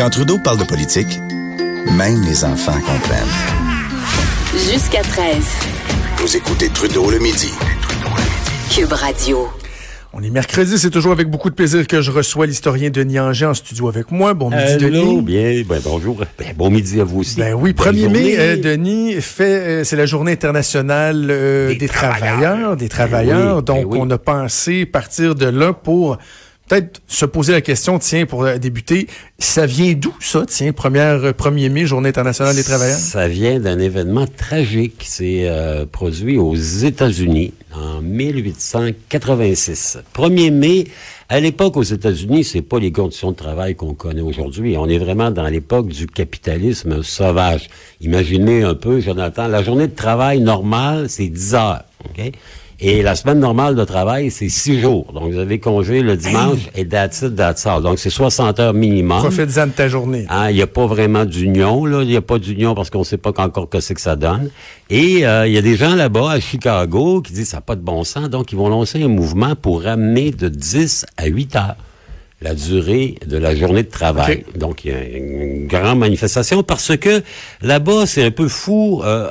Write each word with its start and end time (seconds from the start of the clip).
Quand 0.00 0.08
Trudeau 0.08 0.38
parle 0.42 0.56
de 0.56 0.64
politique, 0.64 1.18
même 1.94 2.22
les 2.24 2.42
enfants 2.42 2.72
comprennent. 2.72 3.28
Jusqu'à 4.54 5.02
13. 5.02 5.34
Vous 6.16 6.36
écoutez 6.38 6.70
Trudeau 6.70 7.10
le 7.10 7.18
midi. 7.18 7.52
Cube 8.74 8.94
Radio. 8.94 9.46
On 10.14 10.22
est 10.22 10.30
mercredi, 10.30 10.78
c'est 10.78 10.88
toujours 10.88 11.12
avec 11.12 11.28
beaucoup 11.28 11.50
de 11.50 11.54
plaisir 11.54 11.86
que 11.86 12.00
je 12.00 12.10
reçois 12.12 12.46
l'historien 12.46 12.88
Denis 12.88 13.20
Anger 13.20 13.44
en 13.44 13.52
studio 13.52 13.90
avec 13.90 14.10
moi. 14.10 14.32
Bon 14.32 14.48
midi, 14.48 14.62
Hello, 14.62 14.88
Denis. 14.88 15.20
bien, 15.20 15.62
ben, 15.68 15.82
bonjour. 15.84 16.24
Ben, 16.38 16.54
bon 16.56 16.70
midi 16.70 16.98
à 16.98 17.04
vous 17.04 17.20
aussi. 17.20 17.36
Ben 17.38 17.52
oui, 17.52 17.74
Bonne 17.74 17.94
1er 17.94 18.00
journée. 18.00 18.22
mai, 18.22 18.36
euh, 18.38 18.56
Denis, 18.56 19.20
fait, 19.20 19.44
euh, 19.44 19.84
c'est 19.84 19.96
la 19.96 20.06
journée 20.06 20.32
internationale 20.32 21.26
euh, 21.30 21.68
des, 21.68 21.74
Des 21.76 21.88
travailleurs, 21.88 22.38
travailleurs. 22.38 22.76
des 22.78 22.88
travailleurs. 22.88 23.56
oui, 23.58 23.64
Donc, 23.64 23.82
ben 23.82 23.86
oui. 23.86 23.98
on 24.00 24.08
a 24.10 24.16
pensé 24.16 24.86
partir 24.86 25.34
de 25.34 25.44
là 25.44 25.74
pour 25.74 26.16
peut-être 26.70 27.02
se 27.08 27.26
poser 27.26 27.52
la 27.52 27.60
question, 27.62 27.98
tiens, 27.98 28.26
pour 28.26 28.44
euh, 28.44 28.56
débuter, 28.56 29.08
ça 29.40 29.66
vient 29.66 29.92
d'où 29.94 30.14
ça, 30.20 30.44
tiens, 30.46 30.72
première, 30.72 31.24
euh, 31.24 31.32
1er 31.32 31.68
mai, 31.68 31.84
journée 31.84 32.10
internationale 32.10 32.54
des 32.54 32.62
travailleurs? 32.62 32.96
Ça 32.96 33.26
vient 33.26 33.58
d'un 33.58 33.80
événement 33.80 34.28
tragique 34.28 34.98
qui 34.98 35.08
s'est 35.08 35.48
euh, 35.48 35.84
produit 35.84 36.38
aux 36.38 36.54
États-Unis 36.54 37.54
en 37.74 38.00
1886. 38.02 39.98
1er 40.14 40.52
mai, 40.52 40.84
à 41.28 41.40
l'époque 41.40 41.76
aux 41.76 41.82
États-Unis, 41.82 42.44
c'est 42.44 42.62
pas 42.62 42.78
les 42.78 42.92
conditions 42.92 43.32
de 43.32 43.36
travail 43.36 43.74
qu'on 43.74 43.94
connaît 43.94 44.20
aujourd'hui. 44.20 44.76
On 44.78 44.88
est 44.88 44.98
vraiment 44.98 45.32
dans 45.32 45.48
l'époque 45.48 45.88
du 45.88 46.06
capitalisme 46.06 47.02
sauvage. 47.02 47.68
Imaginez 48.00 48.62
un 48.62 48.76
peu, 48.76 49.00
Jonathan, 49.00 49.48
la 49.48 49.64
journée 49.64 49.88
de 49.88 49.96
travail 49.96 50.38
normale, 50.38 51.10
c'est 51.10 51.26
10 51.26 51.54
heures. 51.54 51.82
OK? 52.04 52.32
Et 52.82 53.02
la 53.02 53.14
semaine 53.14 53.40
normale 53.40 53.74
de 53.76 53.84
travail, 53.84 54.30
c'est 54.30 54.48
6 54.48 54.80
jours. 54.80 55.12
Donc, 55.12 55.30
vous 55.32 55.38
avez 55.38 55.58
congé 55.58 56.00
le 56.00 56.16
dimanche 56.16 56.60
et 56.74 56.88
that's 56.88 57.20
it, 57.20 57.36
that's 57.36 57.66
all. 57.66 57.82
Donc, 57.82 57.98
c'est 57.98 58.08
60 58.08 58.58
heures 58.58 58.72
minimum. 58.72 59.18
Profite-en 59.18 59.66
de 59.66 59.72
ta 59.72 59.86
journée. 59.88 60.24
Hein, 60.30 60.48
Il 60.48 60.56
n'y 60.56 60.62
a 60.62 60.66
pas 60.66 60.86
vraiment 60.86 61.26
d'union, 61.26 61.84
là. 61.84 62.00
Il 62.02 62.08
n'y 62.08 62.16
a 62.16 62.22
pas 62.22 62.38
d'union 62.38 62.74
parce 62.74 62.88
qu'on 62.88 63.00
ne 63.00 63.04
sait 63.04 63.18
pas 63.18 63.32
encore 63.36 63.68
que 63.68 63.80
c'est 63.80 63.92
que 63.94 64.00
ça 64.00 64.16
donne. 64.16 64.48
Et 64.88 65.26
euh, 65.26 65.46
il 65.46 65.52
y 65.52 65.58
a 65.58 65.62
des 65.62 65.76
gens 65.76 65.94
là-bas, 65.94 66.30
à 66.30 66.40
Chicago, 66.40 67.20
qui 67.20 67.34
disent 67.34 67.50
ça 67.50 67.58
n'a 67.58 67.60
pas 67.62 67.76
de 67.76 67.82
bon 67.82 68.02
sens. 68.02 68.30
Donc, 68.30 68.50
ils 68.50 68.56
vont 68.56 68.70
lancer 68.70 69.02
un 69.02 69.08
mouvement 69.08 69.54
pour 69.56 69.82
ramener 69.82 70.30
de 70.30 70.48
10 70.48 71.04
à 71.18 71.26
8 71.26 71.56
heures 71.56 71.76
la 72.42 72.54
durée 72.54 73.16
de 73.26 73.36
la 73.36 73.54
journée 73.54 73.82
de 73.82 73.90
travail. 73.90 74.46
Donc, 74.56 74.86
il 74.86 74.90
y 74.90 74.94
a 74.94 75.02
une 75.04 75.66
grande 75.66 75.98
manifestation 75.98 76.62
parce 76.62 76.96
que 76.96 77.22
là-bas, 77.60 78.06
c'est 78.06 78.24
un 78.24 78.30
peu 78.30 78.48
fou. 78.48 79.02
euh, 79.04 79.28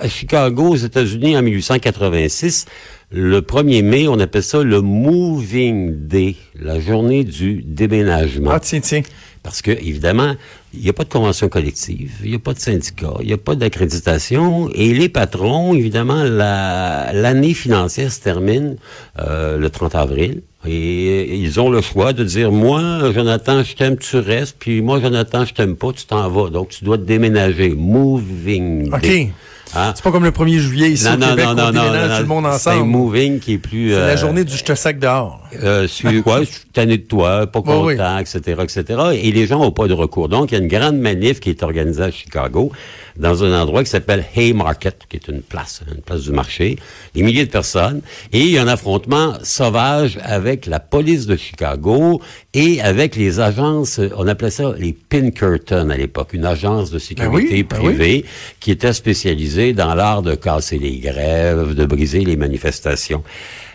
à 0.00 0.08
Chicago, 0.08 0.68
aux 0.70 0.76
États-Unis, 0.76 1.36
en 1.36 1.42
1886, 1.42 2.66
le 3.12 3.40
1er 3.40 3.82
mai, 3.82 4.08
on 4.08 4.18
appelle 4.20 4.42
ça 4.42 4.62
le 4.62 4.80
Moving 4.80 6.06
Day, 6.06 6.36
la 6.60 6.78
journée 6.80 7.24
du 7.24 7.62
déménagement. 7.66 8.50
Ah, 8.52 8.60
tiens, 8.60 8.80
tiens. 8.80 9.02
Parce 9.42 9.62
que, 9.62 9.70
évidemment, 9.70 10.34
il 10.74 10.80
n'y 10.82 10.90
a 10.90 10.92
pas 10.92 11.04
de 11.04 11.08
convention 11.08 11.48
collective, 11.48 12.12
il 12.22 12.28
n'y 12.28 12.36
a 12.36 12.38
pas 12.38 12.52
de 12.52 12.58
syndicat, 12.58 13.14
il 13.20 13.26
n'y 13.26 13.32
a 13.32 13.38
pas 13.38 13.54
d'accréditation, 13.54 14.68
et 14.74 14.92
les 14.92 15.08
patrons, 15.08 15.72
évidemment, 15.74 16.22
la- 16.24 17.10
l'année 17.14 17.54
financière 17.54 18.12
se 18.12 18.20
termine 18.20 18.76
euh, 19.18 19.56
le 19.56 19.70
30 19.70 19.94
avril, 19.94 20.42
et 20.66 21.36
ils 21.38 21.58
ont 21.58 21.70
le 21.70 21.80
choix 21.80 22.12
de 22.12 22.22
dire, 22.22 22.52
moi, 22.52 23.10
Jonathan, 23.14 23.62
je 23.62 23.74
t'aime, 23.74 23.96
tu 23.96 24.18
restes, 24.18 24.56
puis 24.58 24.82
moi, 24.82 25.00
Jonathan, 25.00 25.46
je 25.46 25.54
t'aime 25.54 25.74
pas, 25.74 25.90
tu 25.94 26.04
t'en 26.04 26.28
vas, 26.28 26.50
donc 26.50 26.68
tu 26.68 26.84
dois 26.84 26.98
te 26.98 27.04
déménager. 27.04 27.70
Moving 27.70 28.92
OK. 28.92 29.28
Hein? 29.74 29.92
C'est 29.94 30.02
pas 30.02 30.10
comme 30.10 30.24
le 30.24 30.30
1er 30.32 30.58
juillet 30.58 30.90
ici 30.90 31.04
Non, 31.04 31.12
au 31.12 31.16
non, 31.16 31.26
Québec, 31.28 31.44
non, 31.46 31.52
on 31.68 31.70
déménage 31.70 32.16
tout 32.16 32.22
le 32.22 32.28
monde 32.28 32.44
C'est 32.58 32.70
un 32.70 32.72
ensemble. 32.74 32.90
moving 32.90 33.38
qui 33.40 33.52
est 33.54 33.58
plus... 33.58 33.90
C'est 33.90 33.96
la 33.98 34.06
euh, 34.06 34.16
journée 34.16 34.44
du 34.44 34.56
je 34.56 34.64
te 34.64 34.74
sac 34.74 34.98
dehors. 34.98 35.40
euh, 35.62 35.86
sur 35.86 36.10
quoi, 36.24 36.40
je 36.40 36.46
suis 36.50 36.64
tanné 36.72 36.98
de 36.98 37.02
toi, 37.02 37.46
pas 37.46 37.60
Oui, 37.64 37.96
content, 37.96 38.18
etc., 38.18 38.40
etc. 38.62 38.84
Et 39.14 39.30
les 39.32 39.46
gens 39.46 39.60
n'ont 39.60 39.70
pas 39.72 39.86
de 39.86 39.94
recours. 39.94 40.28
Donc, 40.28 40.50
il 40.50 40.58
y 40.58 40.60
a 40.60 40.62
une 40.62 40.68
grande 40.68 40.98
manif 40.98 41.40
qui 41.40 41.50
est 41.50 41.62
organisée 41.62 42.02
à 42.02 42.10
Chicago, 42.10 42.72
dans 43.20 43.44
un 43.44 43.60
endroit 43.60 43.84
qui 43.84 43.90
s'appelle 43.90 44.24
Haymarket, 44.34 45.06
qui 45.08 45.16
est 45.16 45.28
une 45.28 45.42
place, 45.42 45.82
une 45.94 46.00
place 46.00 46.22
du 46.22 46.32
marché, 46.32 46.76
des 47.14 47.22
milliers 47.22 47.44
de 47.44 47.50
personnes. 47.50 48.00
Et 48.32 48.40
il 48.40 48.50
y 48.50 48.58
a 48.58 48.62
un 48.62 48.68
affrontement 48.68 49.34
sauvage 49.42 50.18
avec 50.22 50.66
la 50.66 50.80
police 50.80 51.26
de 51.26 51.36
Chicago 51.36 52.20
et 52.54 52.80
avec 52.80 53.16
les 53.16 53.38
agences, 53.38 54.00
on 54.16 54.26
appelait 54.26 54.50
ça 54.50 54.72
les 54.76 54.92
Pinkerton 54.92 55.90
à 55.90 55.96
l'époque, 55.96 56.32
une 56.32 56.46
agence 56.46 56.90
de 56.90 56.98
sécurité 56.98 57.52
oui, 57.52 57.62
ben 57.62 57.76
oui. 57.78 57.84
privée 57.84 58.24
qui 58.58 58.70
était 58.70 58.92
spécialisée 58.92 59.74
dans 59.74 59.94
l'art 59.94 60.22
de 60.22 60.34
casser 60.34 60.78
les 60.78 60.98
grèves, 60.98 61.74
de 61.74 61.84
briser 61.84 62.24
les 62.24 62.36
manifestations. 62.36 63.22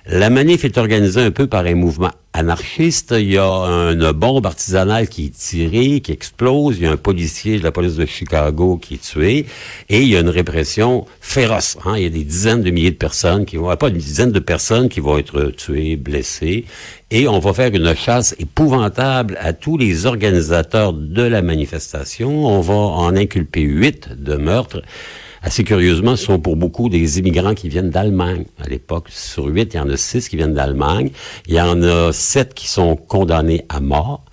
La 0.07 0.29
manif 0.29 0.63
est 0.66 0.77
organisée 0.77 1.21
un 1.21 1.31
peu 1.31 1.47
par 1.47 1.66
un 1.66 1.73
mouvement 1.73 2.11
anarchiste. 2.31 3.16
Il 3.17 3.31
y 3.31 3.39
a 3.39 3.47
une 3.91 4.11
bombe 4.11 4.45
artisanale 4.45 5.09
qui 5.09 5.25
est 5.25 5.35
tirée, 5.35 5.99
qui 5.99 6.11
explose. 6.11 6.77
Il 6.77 6.83
y 6.83 6.85
a 6.85 6.91
un 6.91 6.97
policier 6.97 7.57
de 7.57 7.63
la 7.63 7.71
police 7.71 7.95
de 7.95 8.05
Chicago 8.05 8.77
qui 8.77 8.95
est 8.95 9.01
tué. 9.01 9.47
Et 9.89 10.03
il 10.03 10.07
y 10.07 10.16
a 10.16 10.19
une 10.19 10.29
répression 10.29 11.07
féroce. 11.21 11.77
hein. 11.85 11.95
Il 11.97 12.03
y 12.03 12.05
a 12.05 12.09
des 12.09 12.23
dizaines 12.23 12.61
de 12.61 12.69
milliers 12.69 12.91
de 12.91 12.97
personnes 12.97 13.45
qui 13.45 13.57
vont, 13.57 13.75
pas 13.77 13.89
une 13.89 13.97
dizaine 13.97 14.31
de 14.31 14.38
personnes 14.38 14.89
qui 14.89 14.99
vont 14.99 15.17
être 15.17 15.45
tuées, 15.57 15.95
blessées. 15.95 16.66
Et 17.09 17.27
on 17.27 17.39
va 17.39 17.53
faire 17.53 17.73
une 17.73 17.95
chasse 17.95 18.35
épouvantable 18.37 19.39
à 19.41 19.53
tous 19.53 19.75
les 19.79 20.05
organisateurs 20.05 20.93
de 20.93 21.23
la 21.23 21.41
manifestation. 21.41 22.45
On 22.45 22.61
va 22.61 22.75
en 22.75 23.16
inculper 23.16 23.61
huit 23.61 24.09
de 24.16 24.35
meurtres. 24.35 24.83
Assez 25.45 25.63
curieusement, 25.63 26.16
ce 26.16 26.25
sont 26.25 26.39
pour 26.39 26.56
beaucoup 26.56 26.89
des 26.89 27.19
immigrants 27.19 27.53
qui 27.53 27.69
viennent 27.69 27.91
d'Allemagne. 27.91 28.45
À 28.59 28.67
l'époque, 28.67 29.09
sur 29.09 29.45
huit, 29.45 29.75
il 29.75 29.78
y 29.78 29.79
en 29.79 29.88
a 29.89 29.95
six 29.95 30.28
qui 30.28 30.38
viennent 30.38 30.56
d'Allemagne. 30.56 31.11
Il 31.47 31.53
y 31.53 31.61
en 31.61 31.83
a 31.83 32.11
sept 32.11 32.56
qui 32.56 32.67
sont 32.67 32.95
condamnés 32.95 33.63
à 33.69 33.79
mort. 33.79 34.25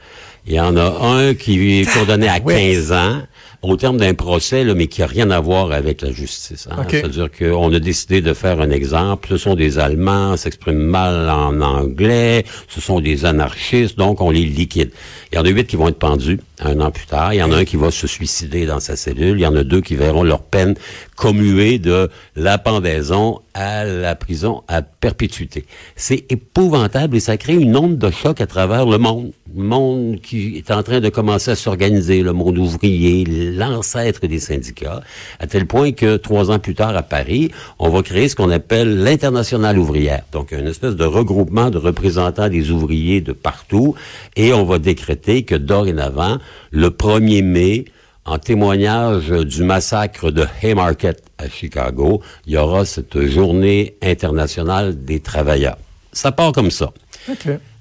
Il 0.46 0.54
y 0.54 0.60
en 0.60 0.74
a 0.74 0.90
un 1.02 1.34
qui 1.34 1.80
est 1.80 1.94
condamné 1.98 2.30
à 2.30 2.38
ouais. 2.40 2.72
15 2.74 2.92
ans 2.92 3.22
au 3.60 3.76
terme 3.76 3.98
d'un 3.98 4.14
procès, 4.14 4.64
là, 4.64 4.74
mais 4.74 4.86
qui 4.86 5.02
a 5.02 5.06
rien 5.06 5.30
à 5.30 5.38
voir 5.38 5.70
avec 5.70 6.00
la 6.00 6.10
justice. 6.10 6.66
hein. 6.70 6.76
OK. 6.80 6.90
C'est-à-dire 6.92 7.28
qu'on 7.30 7.72
a 7.72 7.78
décidé 7.78 8.22
de 8.22 8.32
faire 8.32 8.60
un 8.62 8.70
exemple. 8.70 9.28
Ce 9.28 9.36
sont 9.36 9.54
des 9.54 9.78
Allemands, 9.78 10.38
s'expriment 10.38 10.78
mal 10.82 11.28
en 11.28 11.60
anglais, 11.60 12.44
ce 12.68 12.80
sont 12.80 13.00
des 13.00 13.26
anarchistes, 13.26 13.98
donc 13.98 14.22
on 14.22 14.30
les 14.30 14.44
liquide. 14.46 14.90
Il 15.30 15.36
y 15.36 15.38
en 15.38 15.44
a 15.44 15.48
huit 15.50 15.66
qui 15.66 15.76
vont 15.76 15.88
être 15.88 15.98
pendus 15.98 16.40
un 16.60 16.80
an 16.80 16.90
plus 16.90 17.06
tard. 17.06 17.34
Il 17.34 17.38
y 17.38 17.42
en 17.42 17.52
a 17.52 17.56
un 17.56 17.64
qui 17.64 17.76
va 17.76 17.90
se 17.90 18.06
suicider 18.06 18.66
dans 18.66 18.80
sa 18.80 18.96
cellule. 18.96 19.38
Il 19.38 19.42
y 19.42 19.46
en 19.46 19.56
a 19.56 19.64
deux 19.64 19.80
qui 19.80 19.96
verront 19.96 20.22
leur 20.22 20.42
peine 20.42 20.74
commuée 21.16 21.78
de 21.78 22.10
la 22.36 22.58
pendaison 22.58 23.40
à 23.54 23.84
la 23.84 24.14
prison 24.14 24.62
à 24.66 24.82
perpétuité. 24.82 25.66
C'est 25.94 26.24
épouvantable 26.30 27.16
et 27.16 27.20
ça 27.20 27.36
crée 27.36 27.54
une 27.54 27.76
onde 27.76 27.98
de 27.98 28.10
choc 28.10 28.40
à 28.40 28.46
travers 28.46 28.86
le 28.86 28.98
monde. 28.98 29.32
Le 29.54 29.62
monde 29.62 30.20
qui 30.22 30.56
est 30.56 30.70
en 30.70 30.82
train 30.82 31.00
de 31.00 31.10
commencer 31.10 31.50
à 31.50 31.54
s'organiser, 31.54 32.22
le 32.22 32.32
monde 32.32 32.56
ouvrier, 32.56 33.24
l'ancêtre 33.24 34.26
des 34.26 34.38
syndicats, 34.38 35.02
à 35.38 35.46
tel 35.46 35.66
point 35.66 35.92
que 35.92 36.16
trois 36.16 36.50
ans 36.50 36.58
plus 36.58 36.74
tard 36.74 36.96
à 36.96 37.02
Paris, 37.02 37.50
on 37.78 37.90
va 37.90 38.02
créer 38.02 38.28
ce 38.30 38.36
qu'on 38.36 38.50
appelle 38.50 39.02
l'internationale 39.02 39.78
ouvrière. 39.78 40.22
Donc, 40.32 40.52
une 40.52 40.66
espèce 40.66 40.96
de 40.96 41.04
regroupement 41.04 41.68
de 41.68 41.76
représentants 41.76 42.48
des 42.48 42.70
ouvriers 42.70 43.20
de 43.20 43.32
partout 43.32 43.94
et 44.36 44.54
on 44.54 44.64
va 44.64 44.78
décréter 44.78 45.42
que 45.42 45.54
dorénavant, 45.54 46.38
le 46.70 46.88
1er 46.88 47.42
mai, 47.42 47.84
en 48.24 48.38
témoignage 48.38 49.30
du 49.30 49.64
massacre 49.64 50.30
de 50.30 50.46
Haymarket 50.62 51.22
à 51.38 51.48
Chicago, 51.48 52.22
il 52.46 52.52
y 52.52 52.56
aura 52.56 52.84
cette 52.84 53.20
journée 53.26 53.96
internationale 54.00 55.04
des 55.04 55.20
travailleurs. 55.20 55.78
Ça 56.12 56.30
part 56.30 56.52
comme 56.52 56.70
ça. 56.70 56.92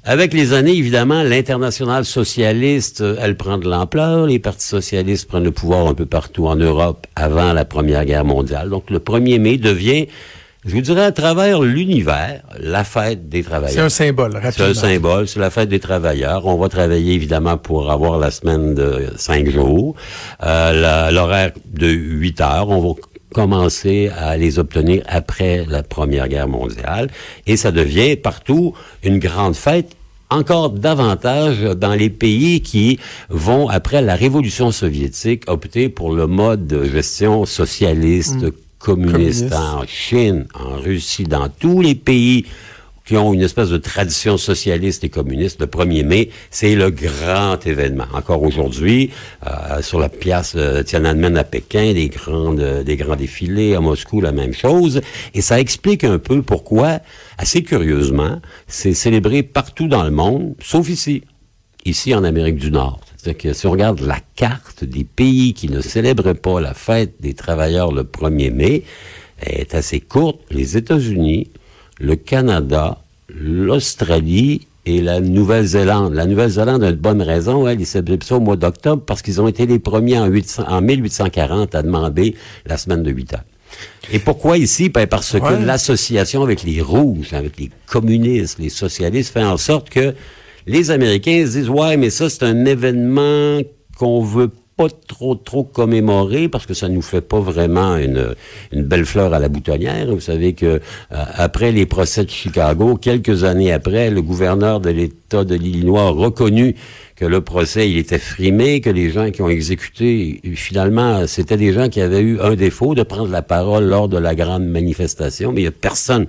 Avec 0.03 0.33
les 0.33 0.53
années, 0.53 0.75
évidemment, 0.75 1.21
l'internationale 1.21 2.05
socialiste, 2.05 3.01
euh, 3.01 3.17
elle 3.21 3.37
prend 3.37 3.59
de 3.59 3.69
l'ampleur. 3.69 4.25
Les 4.25 4.39
partis 4.39 4.67
socialistes 4.67 5.27
prennent 5.27 5.43
le 5.43 5.51
pouvoir 5.51 5.85
un 5.85 5.93
peu 5.93 6.07
partout 6.07 6.47
en 6.47 6.55
Europe 6.55 7.05
avant 7.15 7.53
la 7.53 7.65
Première 7.65 8.03
Guerre 8.05 8.25
mondiale. 8.25 8.69
Donc, 8.69 8.89
le 8.89 8.97
1er 8.97 9.37
mai 9.37 9.57
devient, 9.57 10.07
je 10.65 10.75
vous 10.75 10.81
dirais, 10.81 11.03
à 11.05 11.11
travers 11.11 11.61
l'univers, 11.61 12.43
la 12.59 12.83
fête 12.83 13.29
des 13.29 13.41
travailleurs. 13.43 13.71
C'est 13.71 13.79
un 13.79 13.89
symbole, 13.89 14.33
C'est 14.33 14.39
rapidement. 14.39 14.67
un 14.67 14.73
symbole, 14.73 15.27
c'est 15.27 15.39
la 15.39 15.49
fête 15.49 15.69
des 15.69 15.79
travailleurs. 15.79 16.45
On 16.45 16.57
va 16.57 16.69
travailler 16.69 17.13
évidemment 17.13 17.57
pour 17.57 17.91
avoir 17.91 18.19
la 18.19 18.29
semaine 18.29 18.75
de 18.75 19.07
cinq 19.15 19.49
jours, 19.49 19.95
euh, 20.43 21.09
l'horaire 21.11 21.51
de 21.65 21.87
huit 21.87 22.39
heures. 22.41 22.69
On 22.69 22.79
va 22.79 22.99
commencer 23.33 24.11
à 24.15 24.37
les 24.37 24.59
obtenir 24.59 25.03
après 25.07 25.65
la 25.67 25.81
Première 25.83 26.27
Guerre 26.27 26.47
mondiale. 26.47 27.09
Et 27.47 27.57
ça 27.57 27.71
devient 27.71 28.15
partout 28.15 28.75
une 29.03 29.17
grande 29.19 29.55
fête 29.55 29.95
encore 30.29 30.69
davantage 30.69 31.61
dans 31.61 31.93
les 31.93 32.09
pays 32.09 32.61
qui 32.61 32.99
vont, 33.29 33.67
après 33.67 34.01
la 34.01 34.15
révolution 34.15 34.71
soviétique, 34.71 35.43
opter 35.47 35.89
pour 35.89 36.13
le 36.13 36.27
mode 36.27 36.67
de 36.67 36.85
gestion 36.85 37.45
socialiste, 37.45 38.45
communiste, 38.83 39.49
Communiste. 39.49 39.53
en 39.53 39.85
Chine, 39.87 40.47
en 40.53 40.77
Russie, 40.77 41.23
dans 41.23 41.49
tous 41.49 41.81
les 41.81 41.95
pays 41.95 42.45
qui 43.05 43.17
ont 43.17 43.33
une 43.33 43.41
espèce 43.41 43.69
de 43.69 43.77
tradition 43.77 44.37
socialiste 44.37 45.03
et 45.03 45.09
communiste, 45.09 45.59
le 45.59 45.67
1er 45.67 46.05
mai, 46.05 46.29
c'est 46.49 46.75
le 46.75 46.91
grand 46.91 47.65
événement. 47.65 48.05
Encore 48.13 48.43
aujourd'hui, 48.43 49.09
euh, 49.47 49.81
sur 49.81 49.99
la 49.99 50.07
pièce 50.07 50.53
euh, 50.55 50.83
Tiananmen 50.83 51.35
à 51.35 51.43
Pékin, 51.43 51.93
des, 51.93 52.09
grandes, 52.09 52.59
euh, 52.59 52.83
des 52.83 52.97
grands 52.97 53.15
défilés, 53.15 53.75
à 53.75 53.81
Moscou, 53.81 54.21
la 54.21 54.31
même 54.31 54.53
chose. 54.53 55.01
Et 55.33 55.41
ça 55.41 55.59
explique 55.59 56.03
un 56.03 56.19
peu 56.19 56.41
pourquoi, 56.41 56.99
assez 57.37 57.63
curieusement, 57.63 58.39
c'est 58.67 58.93
célébré 58.93 59.43
partout 59.43 59.87
dans 59.87 60.03
le 60.03 60.11
monde, 60.11 60.55
sauf 60.61 60.87
ici, 60.87 61.23
ici 61.85 62.13
en 62.13 62.23
Amérique 62.23 62.57
du 62.57 62.71
Nord. 62.71 63.01
C'est-à-dire 63.21 63.41
que 63.51 63.53
si 63.53 63.67
on 63.67 63.71
regarde 63.71 63.99
la 63.99 64.17
carte 64.35 64.83
des 64.83 65.03
pays 65.03 65.53
qui 65.53 65.69
ne 65.69 65.79
célèbrent 65.81 66.33
pas 66.33 66.59
la 66.59 66.73
fête 66.73 67.13
des 67.19 67.35
travailleurs 67.35 67.91
le 67.91 68.01
1er 68.03 68.51
mai, 68.51 68.83
elle 69.41 69.61
est 69.61 69.75
assez 69.75 69.99
courte. 69.99 70.39
Les 70.49 70.75
États-Unis, 70.75 71.51
le 71.99 72.15
Canada, 72.15 72.97
l'Australie 73.29 74.65
et 74.87 75.01
la 75.01 75.19
Nouvelle-Zélande. 75.19 76.15
La 76.15 76.25
Nouvelle-Zélande 76.25 76.83
a 76.83 76.89
une 76.89 76.95
bonne 76.95 77.21
raison, 77.21 77.67
hein, 77.67 77.75
ils 77.77 77.85
célèbrent 77.85 78.25
ça 78.25 78.37
au 78.37 78.39
mois 78.39 78.55
d'octobre 78.55 79.03
parce 79.05 79.21
qu'ils 79.21 79.39
ont 79.39 79.47
été 79.47 79.67
les 79.67 79.77
premiers 79.77 80.17
en, 80.17 80.25
800 80.25 80.63
en 80.67 80.81
1840 80.81 81.75
à 81.75 81.83
demander 81.83 82.35
la 82.65 82.77
semaine 82.77 83.03
de 83.03 83.11
8 83.11 83.33
heures. 83.33 83.43
Et 84.11 84.17
pourquoi 84.17 84.57
ici? 84.57 84.89
Ben 84.89 85.05
parce 85.05 85.31
Ouais. 85.35 85.41
que 85.41 85.63
l'association 85.63 86.41
avec 86.41 86.63
les 86.63 86.81
rouges, 86.81 87.33
avec 87.33 87.59
les 87.59 87.69
communistes, 87.85 88.57
les 88.57 88.69
socialistes, 88.69 89.31
fait 89.31 89.43
en 89.43 89.57
sorte 89.57 89.91
que 89.91 90.15
les 90.67 90.91
Américains 90.91 91.45
se 91.45 91.51
disent, 91.51 91.69
ouais, 91.69 91.97
mais 91.97 92.09
ça, 92.09 92.29
c'est 92.29 92.43
un 92.43 92.65
événement 92.65 93.59
qu'on 93.97 94.21
veut 94.21 94.51
pas 94.77 94.87
trop, 95.07 95.35
trop 95.35 95.63
commémorer 95.63 96.47
parce 96.47 96.65
que 96.65 96.73
ça 96.73 96.89
nous 96.89 97.01
fait 97.01 97.21
pas 97.21 97.39
vraiment 97.39 97.97
une, 97.97 98.35
une 98.71 98.83
belle 98.83 99.05
fleur 99.05 99.33
à 99.33 99.39
la 99.39 99.49
boutonnière. 99.49 100.07
Vous 100.07 100.21
savez 100.21 100.53
que 100.53 100.65
euh, 100.65 100.79
après 101.09 101.71
les 101.71 101.85
procès 101.85 102.25
de 102.25 102.29
Chicago, 102.29 102.95
quelques 102.95 103.43
années 103.43 103.71
après, 103.71 104.09
le 104.09 104.21
gouverneur 104.21 104.79
de 104.79 104.89
l'État 104.89 105.43
de 105.43 105.55
l'Illinois 105.55 106.03
a 106.03 106.09
reconnu 106.09 106.75
que 107.15 107.25
le 107.25 107.41
procès 107.41 107.89
il 107.89 107.97
était 107.97 108.17
frimé, 108.17 108.81
que 108.81 108.89
les 108.89 109.11
gens 109.11 109.29
qui 109.29 109.41
ont 109.43 109.49
exécuté, 109.49 110.41
finalement, 110.55 111.27
c'était 111.27 111.57
des 111.57 111.73
gens 111.73 111.89
qui 111.89 112.01
avaient 112.01 112.21
eu 112.21 112.39
un 112.39 112.55
défaut 112.55 112.95
de 112.95 113.03
prendre 113.03 113.29
la 113.29 113.43
parole 113.43 113.83
lors 113.83 114.07
de 114.07 114.17
la 114.17 114.33
grande 114.33 114.65
manifestation, 114.65 115.51
mais 115.51 115.61
il 115.61 115.65
y 115.65 115.67
a 115.67 115.71
personne 115.71 116.25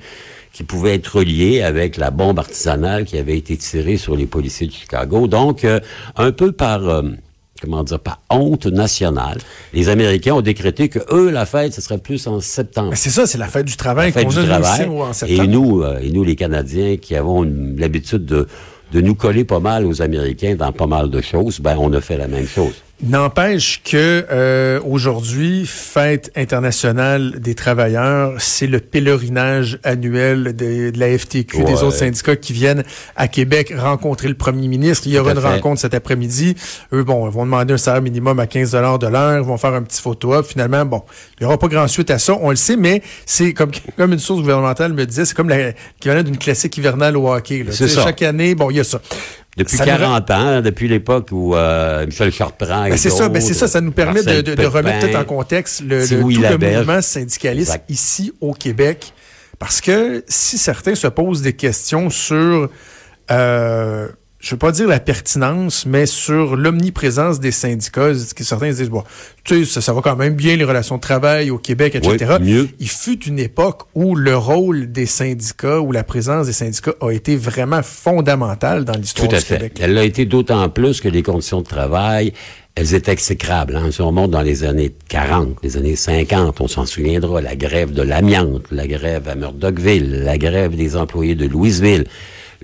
qui 0.52 0.64
pouvait 0.64 0.94
être 0.94 1.18
relié 1.18 1.62
avec 1.62 1.96
la 1.96 2.10
bombe 2.10 2.38
artisanale 2.38 3.04
qui 3.04 3.16
avait 3.18 3.38
été 3.38 3.56
tirée 3.56 3.96
sur 3.96 4.16
les 4.16 4.26
policiers 4.26 4.66
de 4.66 4.72
Chicago. 4.72 5.26
Donc, 5.26 5.64
euh, 5.64 5.80
un 6.16 6.32
peu 6.32 6.52
par... 6.52 6.88
euh, 6.88 7.02
comment 7.60 7.84
dire, 7.84 8.00
par 8.00 8.20
honte 8.28 8.66
nationale, 8.66 9.38
les 9.72 9.88
Américains 9.88 10.34
ont 10.34 10.40
décrété 10.40 10.88
que 10.88 10.98
eux, 11.14 11.30
la 11.30 11.46
fête, 11.46 11.72
ce 11.72 11.80
serait 11.80 11.98
plus 11.98 12.26
en 12.26 12.40
septembre. 12.40 12.92
C'est 12.96 13.10
ça, 13.10 13.24
c'est 13.26 13.38
la 13.38 13.46
fête 13.46 13.66
du 13.66 13.76
travail 13.76 14.12
qu'on 14.12 14.20
a 14.20 14.44
travail. 14.44 14.86
en 14.88 15.10
et 15.10 15.14
septembre. 15.14 15.48
nous, 15.48 15.82
euh, 15.82 16.00
et 16.02 16.10
nous, 16.10 16.24
les 16.24 16.34
Canadiens, 16.34 16.96
qui 16.96 17.14
avons 17.14 17.44
l'habitude 17.76 18.24
de, 18.24 18.48
de 18.92 19.00
nous 19.00 19.14
coller 19.14 19.44
pas 19.44 19.60
mal 19.60 19.86
aux 19.86 20.02
Américains 20.02 20.56
dans 20.56 20.72
pas 20.72 20.88
mal 20.88 21.08
de 21.08 21.20
choses, 21.20 21.60
ben, 21.60 21.76
on 21.78 21.92
a 21.92 22.00
fait 22.00 22.16
la 22.16 22.26
même 22.26 22.46
chose. 22.48 22.74
N'empêche 23.02 23.82
que 23.82 24.24
euh, 24.30 24.78
aujourd'hui, 24.88 25.66
fête 25.66 26.30
internationale 26.36 27.40
des 27.40 27.56
travailleurs, 27.56 28.34
c'est 28.38 28.68
le 28.68 28.78
pèlerinage 28.78 29.80
annuel 29.82 30.54
de, 30.54 30.90
de 30.90 30.98
la 31.00 31.18
FTQ, 31.18 31.64
des 31.64 31.82
autres 31.82 31.96
syndicats 31.96 32.36
qui 32.36 32.52
viennent 32.52 32.84
à 33.16 33.26
Québec 33.26 33.74
rencontrer 33.76 34.28
le 34.28 34.34
premier 34.34 34.68
ministre. 34.68 35.08
Il 35.08 35.14
y 35.14 35.18
aura 35.18 35.32
une 35.32 35.40
fait. 35.40 35.48
rencontre 35.48 35.80
cet 35.80 35.94
après-midi. 35.94 36.54
Eux, 36.92 37.02
bon, 37.02 37.28
ils 37.28 37.32
vont 37.32 37.44
demander 37.44 37.74
un 37.74 37.78
salaire 37.78 38.02
minimum 38.02 38.38
à 38.38 38.46
15 38.46 38.70
de 38.70 38.78
l'heure, 39.08 39.38
ils 39.38 39.44
vont 39.44 39.58
faire 39.58 39.74
un 39.74 39.82
petit 39.82 40.00
photo-op. 40.00 40.46
Finalement, 40.46 40.84
bon, 40.84 41.02
il 41.40 41.42
n'y 41.42 41.46
aura 41.46 41.58
pas 41.58 41.66
grand 41.66 41.88
suite 41.88 42.10
à 42.12 42.20
ça, 42.20 42.36
on 42.40 42.50
le 42.50 42.56
sait, 42.56 42.76
mais 42.76 43.02
c'est 43.26 43.52
comme, 43.52 43.72
comme 43.96 44.12
une 44.12 44.20
source 44.20 44.42
gouvernementale 44.42 44.92
me 44.92 45.04
disait, 45.06 45.24
c'est 45.24 45.34
comme 45.34 45.48
l'équivalent 45.48 46.22
d'une 46.22 46.38
classique 46.38 46.76
hivernale 46.76 47.16
au 47.16 47.32
hockey. 47.32 47.64
là. 47.64 47.72
Chaque 47.72 48.22
année, 48.22 48.54
bon, 48.54 48.70
il 48.70 48.76
y 48.76 48.80
a 48.80 48.84
ça. 48.84 49.00
Depuis 49.56 49.76
Ça 49.76 49.84
nous 49.84 49.90
40 49.90 50.30
ans, 50.30 50.60
depuis 50.62 50.88
l'époque 50.88 51.28
où 51.30 51.54
euh, 51.54 52.06
Michel 52.06 52.32
Chartrand 52.32 52.86
et 52.86 52.90
Ben, 52.90 52.96
c'est 52.96 53.10
ça, 53.10 53.28
ben, 53.28 53.40
c'est 53.42 53.52
ça, 53.52 53.68
ça 53.68 53.80
nous 53.82 53.92
permet 53.92 54.20
de, 54.22 54.24
Marcel 54.26 54.42
de- 54.42 54.54
de 54.54 54.66
remettre 54.66 55.00
peut-être 55.06 55.18
en 55.20 55.24
contexte 55.24 55.82
le, 55.82 56.06
tout 56.08 56.14
le 56.30 56.56
mouvement 56.78 57.02
syndicaliste 57.02 57.70
Exact. 57.72 57.90
ici 57.90 58.32
au 58.40 58.54
Québec. 58.54 59.12
Parce 59.58 59.80
que 59.82 60.24
si 60.26 60.56
certains 60.56 60.94
se 60.94 61.06
posent 61.06 61.42
des 61.42 61.52
questions 61.52 62.08
sur, 62.08 62.70
euh, 63.30 64.08
je 64.42 64.50
veux 64.50 64.58
pas 64.58 64.72
dire 64.72 64.88
la 64.88 64.98
pertinence, 64.98 65.86
mais 65.86 66.04
sur 66.04 66.56
l'omniprésence 66.56 67.38
des 67.38 67.52
syndicats, 67.52 68.10
que 68.34 68.42
certains 68.42 68.72
se 68.72 68.78
disent, 68.78 68.90
bon, 68.90 69.04
tu 69.44 69.64
sais, 69.64 69.74
ça, 69.74 69.80
ça 69.80 69.92
va 69.92 70.00
quand 70.00 70.16
même 70.16 70.34
bien 70.34 70.56
les 70.56 70.64
relations 70.64 70.96
de 70.96 71.00
travail 71.00 71.52
au 71.52 71.58
Québec, 71.58 71.94
etc. 71.94 72.38
Oui, 72.40 72.50
mieux. 72.50 72.68
Il 72.80 72.88
fut 72.88 73.24
une 73.24 73.38
époque 73.38 73.82
où 73.94 74.16
le 74.16 74.36
rôle 74.36 74.90
des 74.90 75.06
syndicats, 75.06 75.78
où 75.80 75.92
la 75.92 76.02
présence 76.02 76.46
des 76.46 76.52
syndicats 76.52 76.94
a 77.00 77.12
été 77.12 77.36
vraiment 77.36 77.84
fondamentale 77.84 78.84
dans 78.84 78.94
l'histoire 78.94 79.28
Tout 79.28 79.36
à 79.36 79.38
du 79.38 79.44
fait. 79.44 79.54
Québec. 79.58 79.78
Elle 79.80 79.94
l'a 79.94 80.04
été 80.04 80.24
d'autant 80.24 80.68
plus 80.68 81.00
que 81.00 81.08
les 81.08 81.22
conditions 81.22 81.60
de 81.60 81.66
travail, 81.66 82.32
elles 82.74 82.94
étaient 82.94 83.12
exécrables. 83.12 83.76
Hein. 83.76 83.92
Si 83.92 84.00
on 84.00 84.08
remonte 84.08 84.32
dans 84.32 84.42
les 84.42 84.64
années 84.64 84.92
40, 85.08 85.58
les 85.62 85.76
années 85.76 85.94
50, 85.94 86.60
on 86.60 86.66
s'en 86.66 86.84
souviendra, 86.84 87.40
la 87.40 87.54
grève 87.54 87.92
de 87.92 88.02
l'amiante, 88.02 88.64
la 88.72 88.88
grève 88.88 89.28
à 89.28 89.36
Murdochville, 89.36 90.24
la 90.24 90.36
grève 90.36 90.74
des 90.74 90.96
employés 90.96 91.36
de 91.36 91.46
Louisville. 91.46 92.06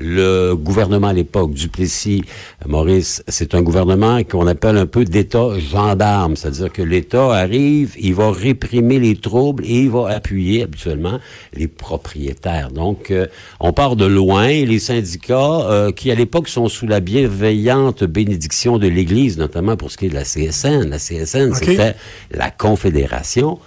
Le 0.00 0.55
gouvernement 0.55 1.09
à 1.09 1.12
l'époque, 1.12 1.53
Duplessis, 1.55 2.23
Maurice, 2.67 3.25
c'est 3.27 3.55
un 3.55 3.62
gouvernement 3.62 4.23
qu'on 4.23 4.47
appelle 4.47 4.77
un 4.77 4.87
peu 4.87 5.05
d'État 5.05 5.59
gendarme, 5.59 6.37
c'est-à-dire 6.37 6.73
que 6.73 6.83
l'État 6.83 7.35
arrive, 7.35 7.95
il 7.99 8.15
va 8.15 8.31
réprimer 8.31 9.00
les 9.00 9.17
troubles 9.17 9.65
et 9.65 9.81
il 9.81 9.91
va 9.91 10.11
appuyer 10.11 10.62
habituellement 10.62 11.19
les 11.53 11.67
propriétaires. 11.67 12.71
Donc, 12.71 13.11
euh, 13.11 13.27
on 13.59 13.73
part 13.73 13.97
de 13.97 14.06
loin. 14.06 14.47
Les 14.49 14.79
syndicats, 14.79 15.61
euh, 15.69 15.91
qui 15.91 16.11
à 16.12 16.15
l'époque 16.15 16.49
sont 16.49 16.69
sous 16.69 16.87
la 16.87 17.00
bienveillante 17.00 18.05
bénédiction 18.05 18.79
de 18.79 18.87
l'Église, 18.87 19.37
notamment 19.37 19.77
pour 19.77 19.91
ce 19.91 19.97
qui 19.97 20.06
est 20.06 20.11
de 20.11 20.15
la 20.15 20.25
CSN. 20.25 20.89
La 20.89 20.99
CSN, 20.99 21.55
c'était 21.55 21.97
la 22.31 22.50
Confédération 22.50 23.59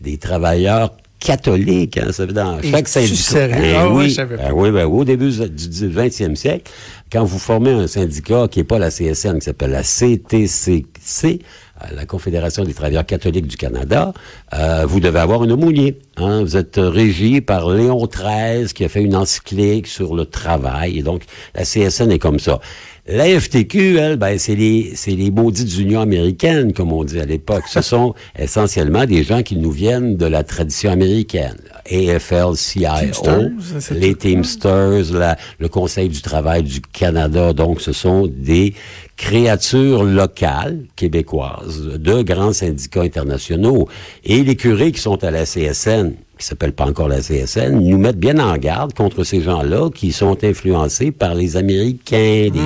des 0.00 0.18
travailleurs 0.18 0.92
catholiques. 1.20 1.98
Hein, 1.98 2.12
ça 2.12 2.26
veut 2.26 2.32
dire 2.32 2.44
dans 2.44 2.60
chaque 2.62 2.88
syndicat. 2.88 3.48
Ben 3.48 3.76
Ah 3.78 3.88
oui, 3.88 4.16
ben 4.16 4.52
oui, 4.52 4.70
ben 4.70 4.84
oui, 4.86 5.00
au 5.00 5.04
début 5.04 5.30
du 5.30 5.88
20e 5.88 6.34
siècle, 6.34 6.70
quand 7.12 7.24
vous 7.24 7.38
formez 7.38 7.70
un 7.70 7.86
syndicat 7.86 8.48
qui 8.50 8.58
n'est 8.60 8.64
pas 8.64 8.78
la 8.78 8.90
CSN, 8.90 9.38
qui 9.38 9.44
s'appelle 9.44 9.70
la 9.70 9.82
CTCC, 9.82 11.40
euh, 11.82 11.86
la 11.94 12.06
Confédération 12.06 12.64
des 12.64 12.74
travailleurs 12.74 13.06
catholiques 13.06 13.46
du 13.46 13.56
Canada, 13.56 14.12
euh, 14.54 14.84
vous 14.86 15.00
devez 15.00 15.18
avoir 15.18 15.42
un 15.42 15.50
aumônier. 15.50 15.98
Hein? 16.16 16.42
Vous 16.42 16.56
êtes 16.56 16.76
régi 16.78 17.40
par 17.40 17.68
Léon 17.70 18.06
XIII 18.06 18.72
qui 18.72 18.84
a 18.84 18.88
fait 18.88 19.02
une 19.02 19.16
encyclique 19.16 19.86
sur 19.86 20.14
le 20.14 20.24
travail. 20.24 20.98
Et 20.98 21.02
donc, 21.02 21.22
la 21.54 21.64
CSN 21.64 22.10
est 22.10 22.18
comme 22.18 22.38
ça. 22.38 22.60
La 23.12 23.24
FTQ, 23.40 23.98
elle, 23.98 24.16
ben, 24.16 24.38
c'est 24.38 24.54
les, 24.54 24.92
c'est 24.94 25.10
les 25.10 25.32
maudites 25.32 25.76
unions 25.78 26.00
américaines, 26.00 26.72
comme 26.72 26.92
on 26.92 27.02
dit 27.02 27.18
à 27.18 27.24
l'époque. 27.24 27.64
Ce 27.68 27.80
sont 27.92 28.14
essentiellement 28.38 29.04
des 29.04 29.24
gens 29.24 29.42
qui 29.42 29.56
nous 29.56 29.72
viennent 29.72 30.16
de 30.16 30.26
la 30.26 30.44
tradition 30.44 30.92
américaine. 30.92 31.56
AFL-CIO, 31.90 33.50
c'est 33.80 33.94
les. 33.94 34.14
Teamsters, 34.14 35.12
la- 35.12 35.36
le 35.58 35.68
Conseil 35.68 36.08
du 36.08 36.22
travail 36.22 36.62
du 36.62 36.80
Canada. 36.80 37.52
Donc, 37.52 37.80
ce 37.80 37.92
sont 37.92 38.28
des 38.28 38.74
créatures 39.16 40.04
locales 40.04 40.78
québécoises 40.94 41.82
de 41.98 42.22
grands 42.22 42.52
syndicats 42.52 43.02
internationaux. 43.02 43.88
Et 44.24 44.42
les 44.44 44.56
curés 44.56 44.92
qui 44.92 45.00
sont 45.00 45.22
à 45.24 45.30
la 45.30 45.44
CSN, 45.46 46.12
qui 46.40 46.46
s'appelle 46.46 46.72
pas 46.72 46.86
encore 46.86 47.08
la 47.08 47.20
CSN, 47.20 47.78
nous 47.78 47.98
mettent 47.98 48.18
bien 48.18 48.38
en 48.38 48.56
garde 48.56 48.94
contre 48.94 49.24
ces 49.24 49.42
gens-là 49.42 49.90
qui 49.90 50.10
sont 50.10 50.42
influencés 50.42 51.10
par 51.12 51.34
les 51.34 51.56
Américains, 51.56 52.48
des, 52.50 52.60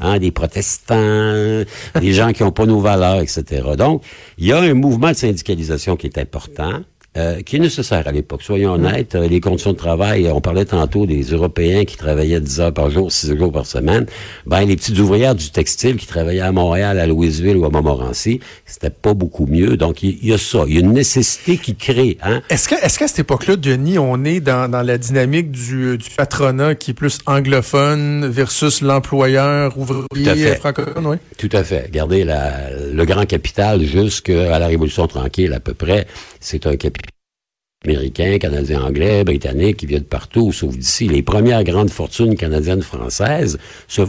hein, 0.00 0.18
des 0.18 0.30
protestants, 0.30 1.64
des 2.00 2.12
gens 2.12 2.32
qui 2.32 2.44
n'ont 2.44 2.52
pas 2.52 2.66
nos 2.66 2.80
valeurs, 2.80 3.20
etc. 3.20 3.62
Donc, 3.76 4.02
il 4.38 4.46
y 4.46 4.52
a 4.52 4.60
un 4.60 4.74
mouvement 4.74 5.08
de 5.08 5.16
syndicalisation 5.16 5.96
qui 5.96 6.06
est 6.06 6.18
important. 6.18 6.80
Euh, 7.16 7.40
qui 7.42 7.56
est 7.56 7.60
nécessaire 7.60 8.06
à 8.06 8.12
l'époque. 8.12 8.42
Soyons 8.42 8.74
honnêtes, 8.74 9.14
euh, 9.14 9.26
les 9.26 9.40
conditions 9.40 9.72
de 9.72 9.78
travail, 9.78 10.28
on 10.30 10.40
parlait 10.40 10.64
tantôt 10.64 11.06
des 11.06 11.22
Européens 11.22 11.84
qui 11.84 11.96
travaillaient 11.96 12.40
10 12.40 12.60
heures 12.60 12.74
par 12.74 12.90
jour, 12.90 13.10
6 13.10 13.36
jours 13.36 13.52
par 13.52 13.66
semaine. 13.66 14.06
Ben, 14.46 14.64
les 14.64 14.76
petites 14.76 14.98
ouvrières 14.98 15.34
du 15.34 15.50
textile 15.50 15.96
qui 15.96 16.06
travaillaient 16.06 16.40
à 16.40 16.52
Montréal, 16.52 16.98
à 16.98 17.06
Louisville 17.06 17.56
ou 17.56 17.64
à 17.64 17.70
Montmorency, 17.70 18.40
c'était 18.64 18.90
pas 18.90 19.14
beaucoup 19.14 19.46
mieux. 19.46 19.76
Donc, 19.76 20.02
il 20.02 20.24
y, 20.24 20.32
a 20.32 20.38
ça. 20.38 20.64
Il 20.68 20.74
y 20.74 20.76
a 20.76 20.80
une 20.80 20.92
nécessité 20.92 21.56
qui 21.56 21.74
crée, 21.74 22.18
hein. 22.22 22.42
Est-ce 22.50 22.68
que, 22.68 22.74
est-ce 22.74 22.98
qu'à 22.98 23.08
cette 23.08 23.20
époque-là, 23.20 23.56
Denis, 23.56 23.98
on 23.98 24.24
est 24.24 24.40
dans, 24.40 24.70
dans 24.70 24.82
la 24.82 24.98
dynamique 24.98 25.50
du, 25.50 25.96
du 25.96 26.10
patronat 26.16 26.74
qui 26.74 26.90
est 26.90 26.94
plus 26.94 27.18
anglophone 27.26 28.26
versus 28.26 28.82
l'employeur 28.82 29.76
ouvrier 29.78 30.56
francophone, 30.56 31.06
oui? 31.06 31.16
Tout 31.38 31.48
à 31.52 31.64
fait. 31.64 31.84
Regardez, 31.86 32.24
la, 32.24 32.70
le 32.92 33.04
grand 33.04 33.26
capital 33.26 33.82
jusqu'à 33.82 34.58
la 34.58 34.66
Révolution 34.66 35.06
tranquille 35.06 35.52
à 35.52 35.60
peu 35.60 35.74
près, 35.74 36.06
c'est 36.46 36.66
un 36.66 36.76
capital 36.76 37.10
américain, 37.84 38.38
canadien, 38.38 38.82
anglais, 38.82 39.24
britannique, 39.24 39.78
qui 39.78 39.86
vient 39.86 39.98
de 39.98 40.04
partout, 40.04 40.52
sauf 40.52 40.76
d'ici. 40.76 41.08
Les 41.08 41.22
premières 41.22 41.64
grandes 41.64 41.90
fortunes 41.90 42.36
canadiennes 42.36 42.82
françaises 42.82 43.58
se, 43.88 44.02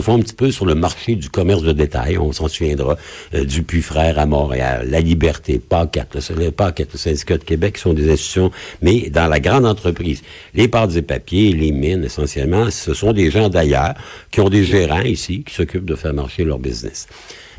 font 0.00 0.14
un 0.14 0.20
petit 0.20 0.34
peu 0.34 0.50
sur 0.50 0.64
le 0.64 0.74
marché 0.74 1.16
du 1.16 1.28
commerce 1.28 1.62
de 1.62 1.72
détail. 1.72 2.16
On 2.16 2.32
s'en 2.32 2.48
souviendra 2.48 2.96
euh, 3.34 3.44
du 3.44 3.62
Puy 3.62 3.82
Frère 3.82 4.18
à 4.18 4.24
Montréal, 4.24 4.88
La 4.90 5.00
Liberté, 5.00 5.58
PACAT, 5.58 6.06
le, 6.14 6.50
PACAT, 6.50 6.86
le 6.92 6.98
syndicat 6.98 7.36
de 7.36 7.44
Québec, 7.44 7.76
sont 7.76 7.92
des 7.92 8.10
institutions, 8.10 8.50
mais 8.80 9.10
dans 9.10 9.28
la 9.28 9.38
grande 9.38 9.66
entreprise. 9.66 10.22
Les 10.54 10.66
pâtes 10.66 10.96
et 10.96 11.02
papiers, 11.02 11.52
les 11.52 11.72
mines, 11.72 12.04
essentiellement, 12.04 12.70
ce 12.70 12.94
sont 12.94 13.12
des 13.12 13.30
gens 13.30 13.50
d'ailleurs 13.50 13.94
qui 14.30 14.40
ont 14.40 14.48
des 14.48 14.64
gérants 14.64 15.02
ici, 15.02 15.44
qui 15.44 15.54
s'occupent 15.54 15.84
de 15.84 15.94
faire 15.94 16.14
marcher 16.14 16.44
leur 16.44 16.58
business. 16.58 17.06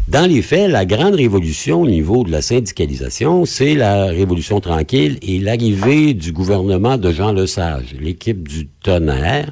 Dans 0.10 0.26
les 0.26 0.42
faits, 0.42 0.72
la 0.72 0.88
grande 0.88 1.14
révolution 1.14 1.84
au 1.84 1.88
niveau 1.88 2.24
de 2.24 2.32
la 2.32 2.42
syndicalisation, 2.42 3.46
c'est 3.46 3.76
la 3.76 4.06
révolution 4.06 4.60
tranquille 4.60 5.20
et 5.22 5.38
l'arrivée 5.38 6.16
du 6.16 6.32
gouvernement 6.32 6.98
de 6.98 7.12
Jean 7.12 7.32
Lesage, 7.32 7.94
l'équipe 8.02 8.48
du 8.48 8.66
tonnerre, 8.82 9.52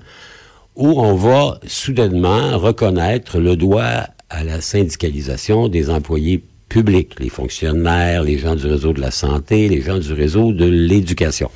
où 0.75 0.99
on 0.99 1.13
va 1.13 1.59
soudainement 1.67 2.57
reconnaître 2.57 3.37
le 3.37 3.55
droit 3.55 4.07
à 4.31 4.43
la 4.43 4.59
syndicalisation 4.59 5.67
des 5.67 5.91
employés 5.91 6.43
publics, 6.69 7.19
les 7.19 7.29
fonctionnaires, 7.29 8.23
les 8.23 8.39
gens 8.39 8.55
du 8.55 8.65
réseau 8.65 8.93
de 8.93 9.01
la 9.01 9.11
santé, 9.11 9.69
les 9.69 9.83
gens 9.83 9.99
du 9.99 10.11
réseau 10.11 10.53
de 10.53 10.65
l'éducation. 10.65 11.51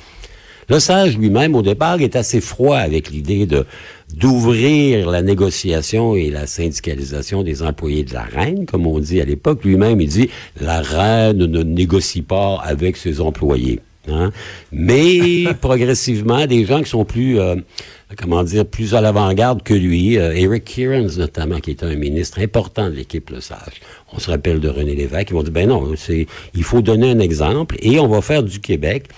Le 0.68 0.78
sage 0.78 1.18
lui-même, 1.18 1.56
au 1.56 1.62
départ, 1.62 2.00
est 2.00 2.14
assez 2.14 2.40
froid 2.40 2.78
avec 2.78 3.10
l'idée 3.10 3.46
de 3.46 3.66
d'ouvrir 4.14 5.10
la 5.10 5.22
négociation 5.22 6.14
et 6.14 6.30
la 6.30 6.46
syndicalisation 6.46 7.42
des 7.42 7.62
employés 7.62 8.04
de 8.04 8.14
la 8.14 8.22
reine, 8.22 8.66
comme 8.66 8.86
on 8.86 8.98
dit 8.98 9.20
à 9.20 9.24
l'époque. 9.24 9.64
Lui-même, 9.64 10.00
il 10.00 10.08
dit 10.08 10.30
la 10.60 10.80
reine 10.80 11.38
ne 11.38 11.62
négocie 11.62 12.22
pas 12.22 12.60
avec 12.62 12.96
ses 12.96 13.20
employés. 13.20 13.80
Hein? 14.08 14.32
Mais 14.72 15.44
progressivement, 15.60 16.46
des 16.46 16.64
gens 16.64 16.82
qui 16.82 16.90
sont 16.90 17.04
plus, 17.04 17.38
euh, 17.38 17.56
comment 18.16 18.42
dire, 18.42 18.66
plus 18.66 18.94
à 18.94 19.00
l'avant-garde 19.00 19.62
que 19.62 19.74
lui, 19.74 20.18
euh, 20.18 20.32
Eric 20.34 20.64
Kearns 20.64 21.18
notamment, 21.18 21.60
qui 21.60 21.70
est 21.70 21.82
un 21.84 21.94
ministre 21.94 22.40
important 22.40 22.90
de 22.90 22.94
l'équipe 22.94 23.30
Le 23.30 23.40
Sage. 23.40 23.80
On 24.12 24.18
se 24.18 24.30
rappelle 24.30 24.60
de 24.60 24.68
René 24.68 24.94
Lévesque, 24.94 25.30
ils 25.30 25.34
vont 25.34 25.42
dire, 25.42 25.52
ben 25.52 25.68
non, 25.68 25.92
c'est, 25.96 26.26
il 26.54 26.64
faut 26.64 26.82
donner 26.82 27.10
un 27.10 27.20
exemple 27.20 27.76
et 27.80 28.00
on 28.00 28.08
va 28.08 28.20
faire 28.20 28.42
du 28.42 28.60
Québec 28.60 29.08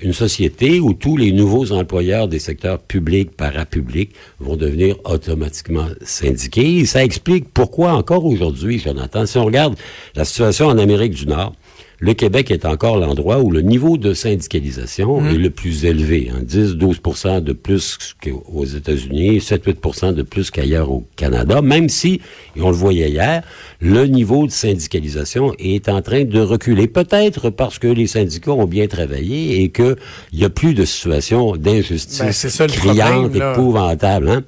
une 0.00 0.12
société 0.12 0.80
où 0.80 0.92
tous 0.92 1.16
les 1.16 1.32
nouveaux 1.32 1.72
employeurs 1.72 2.28
des 2.28 2.38
secteurs 2.38 2.78
publics, 2.78 3.36
parapublics 3.36 4.12
vont 4.40 4.56
devenir 4.56 4.96
automatiquement 5.04 5.86
syndiqués. 6.02 6.84
Ça 6.84 7.04
explique 7.04 7.48
pourquoi 7.52 7.92
encore 7.92 8.24
aujourd'hui, 8.24 8.78
Jonathan, 8.78 9.26
si 9.26 9.38
on 9.38 9.44
regarde 9.44 9.76
la 10.14 10.24
situation 10.24 10.66
en 10.66 10.78
Amérique 10.78 11.14
du 11.14 11.26
Nord, 11.26 11.54
le 12.00 12.14
Québec 12.14 12.50
est 12.50 12.64
encore 12.64 12.98
l'endroit 12.98 13.40
où 13.40 13.50
le 13.50 13.62
niveau 13.62 13.96
de 13.96 14.14
syndicalisation 14.14 15.20
Mmh. 15.20 15.28
est 15.28 15.38
le 15.38 15.50
plus 15.50 15.84
élevé. 15.84 16.30
Hein, 16.32 16.42
10-12% 16.44 17.40
de 17.42 17.52
plus 17.52 17.98
qu'aux 18.22 18.64
États-Unis, 18.64 19.38
7-8% 19.38 20.12
de 20.14 20.22
plus 20.22 20.50
qu'ailleurs 20.50 20.90
au 20.90 21.04
Canada, 21.16 21.62
même 21.62 21.88
si, 21.88 22.20
et 22.56 22.60
on 22.62 22.70
le 22.70 22.76
voyait 22.76 23.10
hier, 23.10 23.42
le 23.80 24.06
niveau 24.06 24.46
de 24.46 24.52
syndicalisation 24.52 25.52
est 25.58 25.88
en 25.88 26.02
train 26.02 26.24
de 26.24 26.40
reculer. 26.40 26.86
Peut-être 26.86 27.50
parce 27.50 27.78
que 27.78 27.88
les 27.88 28.06
syndicats 28.06 28.52
ont 28.52 28.66
bien 28.66 28.86
travaillé 28.86 29.62
et 29.62 29.68
qu'il 29.70 29.96
n'y 30.32 30.44
a 30.44 30.50
plus 30.50 30.74
de 30.74 30.84
situation 30.84 31.56
d'injustice 31.56 32.18
Ben, 32.58 32.66
criante, 32.68 33.30
problème, 33.30 33.52
épouvantable. 33.52 34.28
Hein? 34.28 34.42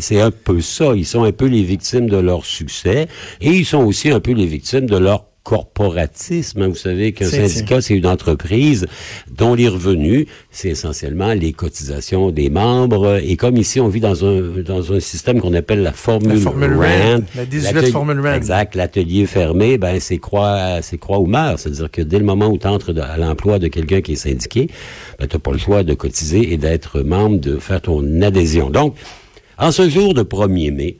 C'est 0.00 0.20
un 0.20 0.30
peu 0.30 0.60
ça. 0.60 0.92
Ils 0.94 1.06
sont 1.06 1.24
un 1.24 1.32
peu 1.32 1.46
les 1.46 1.62
victimes 1.62 2.08
de 2.08 2.16
leur 2.16 2.44
succès 2.44 3.08
et 3.40 3.50
ils 3.50 3.64
sont 3.64 3.84
aussi 3.84 4.10
un 4.10 4.20
peu 4.20 4.32
les 4.32 4.46
victimes 4.46 4.86
de 4.86 4.96
leur 4.96 5.24
corporatisme. 5.44 6.66
Vous 6.66 6.74
savez 6.74 7.12
qu'un 7.12 7.26
syndicat, 7.48 7.80
c'est 7.80 7.94
une 7.94 8.06
entreprise 8.06 8.86
dont 9.30 9.54
les 9.54 9.68
revenus, 9.68 10.26
c'est 10.50 10.70
essentiellement 10.70 11.32
les 11.34 11.52
cotisations 11.52 12.30
des 12.30 12.50
membres. 12.50 13.20
Et 13.22 13.36
comme 13.36 13.56
ici, 13.56 13.78
on 13.78 13.88
vit 13.88 14.00
dans 14.00 14.24
un, 14.24 14.40
dans 14.64 14.92
un 14.92 15.00
système 15.00 15.40
qu'on 15.40 15.54
appelle 15.54 15.82
la 15.82 15.92
formule, 15.92 16.34
La 16.36 16.40
formule 16.40 16.72
Rand. 16.74 17.20
La 17.36 17.44
18 17.46 17.72
L'atelier- 17.72 17.92
formule 17.92 18.20
Rand. 18.20 18.34
Exact. 18.34 18.74
L'atelier 18.74 19.26
fermé, 19.26 19.78
ben, 19.78 20.00
c'est 20.00 20.18
croix, 20.18 20.80
c'est 20.82 20.98
croix 20.98 21.18
ou 21.20 21.26
meurt. 21.26 21.58
C'est-à-dire 21.58 21.90
que 21.90 22.02
dès 22.02 22.18
le 22.18 22.24
moment 22.24 22.48
où 22.48 22.58
tu 22.58 22.66
entres 22.66 22.92
de- 22.92 23.00
à 23.02 23.16
l'emploi 23.18 23.58
de 23.58 23.68
quelqu'un 23.68 24.00
qui 24.00 24.12
est 24.12 24.16
syndiqué, 24.16 24.68
ben, 25.18 25.26
tu 25.28 25.36
n'as 25.36 25.40
pas 25.40 25.52
le 25.52 25.58
choix 25.58 25.82
de 25.84 25.94
cotiser 25.94 26.52
et 26.52 26.56
d'être 26.56 27.00
membre, 27.02 27.38
de 27.38 27.58
faire 27.58 27.80
ton 27.82 28.22
adhésion. 28.22 28.70
Donc, 28.70 28.96
en 29.58 29.70
ce 29.70 29.88
jour 29.88 30.14
de 30.14 30.22
1er 30.22 30.70
mai, 30.72 30.96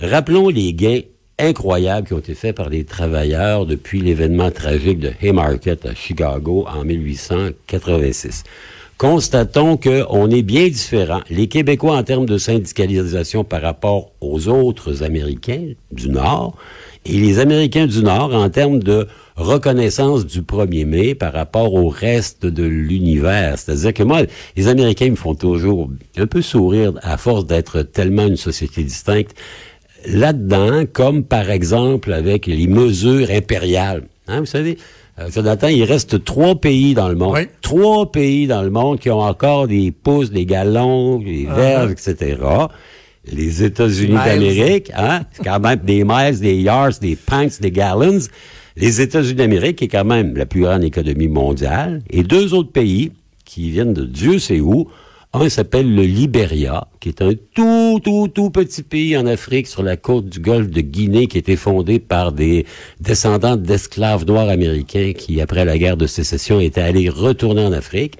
rappelons 0.00 0.48
les 0.48 0.72
gains 0.72 1.00
incroyables 1.40 2.06
qui 2.06 2.14
ont 2.14 2.18
été 2.18 2.34
faits 2.34 2.56
par 2.56 2.68
les 2.68 2.84
travailleurs 2.84 3.66
depuis 3.66 4.00
l'événement 4.00 4.50
tragique 4.50 4.98
de 4.98 5.12
Haymarket 5.22 5.86
à 5.86 5.94
Chicago 5.94 6.66
en 6.68 6.84
1886. 6.84 8.44
Constatons 9.00 9.78
qu'on 9.78 10.30
est 10.30 10.42
bien 10.42 10.68
différent. 10.68 11.22
Les 11.30 11.48
Québécois, 11.48 11.96
en 11.96 12.02
termes 12.02 12.26
de 12.26 12.36
syndicalisation 12.36 13.44
par 13.44 13.62
rapport 13.62 14.10
aux 14.20 14.48
autres 14.48 15.02
Américains 15.02 15.72
du 15.90 16.10
Nord, 16.10 16.54
et 17.06 17.14
les 17.14 17.38
Américains 17.38 17.86
du 17.86 18.02
Nord, 18.02 18.34
en 18.34 18.50
termes 18.50 18.80
de 18.80 19.08
reconnaissance 19.36 20.26
du 20.26 20.42
1er 20.42 20.84
mai 20.84 21.14
par 21.14 21.32
rapport 21.32 21.72
au 21.72 21.88
reste 21.88 22.44
de 22.44 22.64
l'univers. 22.64 23.58
C'est-à-dire 23.58 23.94
que 23.94 24.02
moi, 24.02 24.20
les 24.54 24.68
Américains 24.68 25.08
me 25.08 25.16
font 25.16 25.34
toujours 25.34 25.88
un 26.18 26.26
peu 26.26 26.42
sourire 26.42 26.92
à 27.00 27.16
force 27.16 27.46
d'être 27.46 27.80
tellement 27.80 28.26
une 28.26 28.36
société 28.36 28.82
distincte 28.82 29.34
là-dedans, 30.06 30.84
comme 30.92 31.24
par 31.24 31.50
exemple 31.50 32.12
avec 32.12 32.46
les 32.46 32.66
mesures 32.66 33.30
impériales. 33.30 34.04
Hein, 34.28 34.40
vous 34.40 34.46
savez, 34.46 34.78
euh, 35.18 35.28
Jonathan, 35.30 35.68
il 35.68 35.84
reste 35.84 36.24
trois 36.24 36.54
pays 36.54 36.94
dans 36.94 37.08
le 37.08 37.14
monde. 37.14 37.34
Oui. 37.34 37.48
Trois 37.60 38.10
pays 38.10 38.46
dans 38.46 38.62
le 38.62 38.70
monde 38.70 38.98
qui 38.98 39.10
ont 39.10 39.20
encore 39.20 39.68
des 39.68 39.90
pouces, 39.90 40.30
des 40.30 40.46
gallons, 40.46 41.18
des 41.18 41.46
verges, 41.46 41.92
etc. 41.92 42.38
Les 43.30 43.62
États-Unis 43.62 44.14
d'Amérique, 44.14 44.90
hein, 44.96 45.22
c'est 45.32 45.44
quand 45.44 45.60
même 45.60 45.80
des 45.80 46.04
miles, 46.04 46.40
des 46.40 46.56
yards, 46.56 46.98
des 47.00 47.16
pints, 47.16 47.60
des 47.60 47.70
gallons. 47.70 48.20
Les 48.76 49.00
États-Unis 49.00 49.34
d'Amérique, 49.34 49.76
qui 49.76 49.84
est 49.84 49.88
quand 49.88 50.04
même 50.04 50.36
la 50.36 50.46
plus 50.46 50.62
grande 50.62 50.84
économie 50.84 51.28
mondiale, 51.28 52.00
et 52.08 52.22
deux 52.22 52.54
autres 52.54 52.72
pays 52.72 53.12
qui 53.44 53.70
viennent 53.70 53.92
de 53.92 54.04
Dieu 54.04 54.38
sait 54.38 54.60
où. 54.60 54.88
Un 55.32 55.48
s'appelle 55.48 55.94
le 55.94 56.02
Libéria, 56.02 56.88
qui 56.98 57.08
est 57.08 57.22
un 57.22 57.34
tout, 57.54 58.00
tout, 58.02 58.26
tout 58.34 58.50
petit 58.50 58.82
pays 58.82 59.16
en 59.16 59.26
Afrique 59.26 59.68
sur 59.68 59.84
la 59.84 59.96
côte 59.96 60.28
du 60.28 60.40
golfe 60.40 60.68
de 60.70 60.80
Guinée, 60.80 61.28
qui 61.28 61.36
a 61.36 61.38
été 61.38 61.54
fondé 61.54 62.00
par 62.00 62.32
des 62.32 62.66
descendants 62.98 63.54
d'esclaves 63.54 64.26
noirs 64.26 64.48
américains 64.48 65.12
qui, 65.16 65.40
après 65.40 65.64
la 65.64 65.78
guerre 65.78 65.96
de 65.96 66.08
sécession, 66.08 66.58
étaient 66.58 66.80
allés 66.80 67.08
retourner 67.08 67.64
en 67.64 67.70
Afrique. 67.70 68.16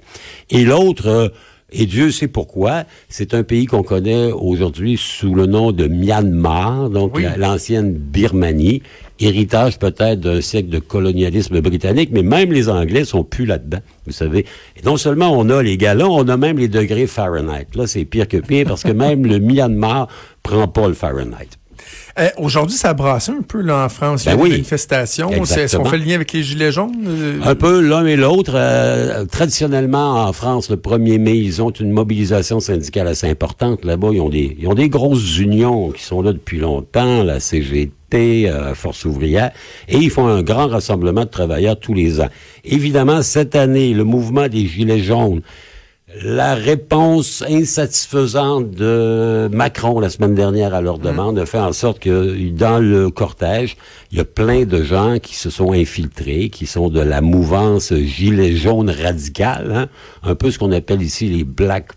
Et 0.49 0.63
l'autre, 0.63 1.33
et 1.71 1.85
Dieu 1.85 2.11
sait 2.11 2.27
pourquoi, 2.27 2.83
c'est 3.09 3.33
un 3.33 3.43
pays 3.43 3.65
qu'on 3.65 3.83
connaît 3.83 4.31
aujourd'hui 4.31 4.97
sous 4.97 5.33
le 5.33 5.45
nom 5.45 5.71
de 5.71 5.87
Myanmar, 5.87 6.89
donc 6.89 7.15
Oui. 7.15 7.23
l'ancienne 7.37 7.93
Birmanie, 7.93 8.81
héritage 9.19 9.79
peut-être 9.79 10.19
d'un 10.19 10.41
siècle 10.41 10.69
de 10.69 10.79
colonialisme 10.79 11.61
britannique, 11.61 12.09
mais 12.11 12.23
même 12.23 12.51
les 12.51 12.69
Anglais 12.69 13.05
sont 13.05 13.23
plus 13.23 13.45
là-dedans, 13.45 13.79
vous 14.05 14.11
savez. 14.11 14.45
Et 14.77 14.85
non 14.85 14.97
seulement 14.97 15.31
on 15.37 15.49
a 15.49 15.61
les 15.63 15.77
galons, 15.77 16.13
on 16.13 16.27
a 16.27 16.37
même 16.37 16.57
les 16.57 16.67
degrés 16.67 17.07
Fahrenheit. 17.07 17.67
Là, 17.75 17.87
c'est 17.87 18.03
pire 18.05 18.27
que 18.27 18.37
pire 18.37 18.67
parce 18.67 18.83
que 18.83 18.91
même 18.91 19.25
le 19.25 19.39
Myanmar 19.39 20.07
prend 20.43 20.67
pas 20.67 20.87
le 20.87 20.93
Fahrenheit. 20.93 21.49
Euh, 22.19 22.27
Aujourd'hui, 22.37 22.77
ça 22.77 22.93
brasse 22.93 23.29
un 23.29 23.41
peu 23.41 23.61
là, 23.61 23.85
en 23.85 23.89
France. 23.89 24.25
Il 24.25 24.29
y 24.29 24.31
a 24.31 24.35
Ben 24.35 24.43
des 24.43 24.49
manifestations. 24.51 25.29
Est-ce 25.31 25.77
qu'on 25.77 25.85
fait 25.85 25.97
le 25.97 26.05
lien 26.05 26.15
avec 26.15 26.33
les 26.33 26.43
Gilets 26.43 26.71
jaunes? 26.71 26.91
Euh, 27.07 27.39
Un 27.43 27.55
peu 27.55 27.79
l'un 27.81 28.05
et 28.05 28.15
l'autre. 28.15 28.53
euh, 28.55 29.25
traditionnellement, 29.25 30.25
en 30.25 30.33
France, 30.33 30.69
le 30.69 30.75
1er 30.75 31.19
mai, 31.19 31.37
ils 31.37 31.61
ont 31.61 31.69
une 31.71 31.91
mobilisation 31.91 32.59
syndicale 32.59 33.07
assez 33.07 33.29
importante. 33.29 33.85
Là-bas, 33.85 34.09
ils 34.11 34.19
ont 34.21 34.29
des, 34.29 34.57
ils 34.59 34.67
ont 34.67 34.73
des 34.73 34.89
grosses 34.89 35.37
unions 35.39 35.91
qui 35.91 36.03
sont 36.03 36.21
là 36.21 36.33
depuis 36.33 36.59
longtemps, 36.59 37.23
la 37.23 37.39
CGT, 37.39 38.51
Force 38.75 39.05
ouvrière, 39.05 39.51
et 39.87 39.97
ils 39.97 40.09
font 40.09 40.27
un 40.27 40.41
grand 40.43 40.67
rassemblement 40.67 41.21
de 41.21 41.29
travailleurs 41.29 41.79
tous 41.79 41.93
les 41.93 42.19
ans. 42.19 42.27
Évidemment, 42.65 43.21
cette 43.21 43.55
année, 43.55 43.93
le 43.93 44.03
mouvement 44.03 44.49
des 44.49 44.65
Gilets 44.67 44.99
jaunes, 44.99 45.41
la 46.23 46.55
réponse 46.55 47.43
insatisfaisante 47.47 48.71
de 48.71 49.49
Macron 49.51 49.99
la 49.99 50.09
semaine 50.09 50.35
dernière 50.35 50.73
à 50.73 50.81
leur 50.81 50.99
demande 50.99 51.39
a 51.39 51.45
fait 51.45 51.59
en 51.59 51.73
sorte 51.73 51.99
que 51.99 52.49
dans 52.49 52.79
le 52.79 53.09
cortège, 53.09 53.77
il 54.11 54.17
y 54.17 54.21
a 54.21 54.25
plein 54.25 54.65
de 54.65 54.83
gens 54.83 55.19
qui 55.19 55.35
se 55.35 55.49
sont 55.49 55.71
infiltrés, 55.71 56.49
qui 56.49 56.65
sont 56.65 56.89
de 56.89 56.99
la 56.99 57.21
mouvance 57.21 57.93
gilet 57.93 58.55
jaune 58.55 58.89
radical, 58.89 59.71
hein, 59.73 59.87
un 60.23 60.35
peu 60.35 60.51
ce 60.51 60.59
qu'on 60.59 60.71
appelle 60.71 61.01
ici 61.01 61.27
les 61.27 61.43
black 61.43 61.93